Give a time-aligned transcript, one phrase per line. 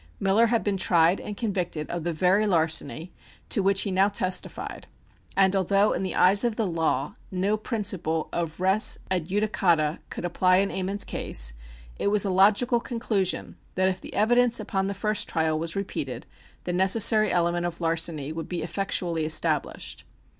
[0.19, 3.11] Miller had been tried and convicted of the very larceny
[3.49, 4.87] to which he now testified,
[5.37, 10.57] and, although in the eyes of the law no principle of res adjudicata could apply
[10.57, 11.53] in Ammon's case,
[11.99, 16.25] it was a logical conclusion that if the evidence upon the first trial was repeated,
[16.63, 20.03] the necessary element of larceny would be effectually established.